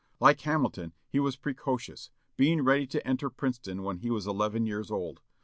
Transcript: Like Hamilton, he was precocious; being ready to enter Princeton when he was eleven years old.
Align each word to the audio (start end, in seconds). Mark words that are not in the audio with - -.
Like 0.19 0.41
Hamilton, 0.41 0.93
he 1.09 1.19
was 1.19 1.35
precocious; 1.35 2.09
being 2.35 2.63
ready 2.63 2.87
to 2.87 3.07
enter 3.07 3.29
Princeton 3.29 3.83
when 3.83 3.97
he 3.99 4.09
was 4.09 4.25
eleven 4.25 4.65
years 4.65 4.89
old. 4.89 5.21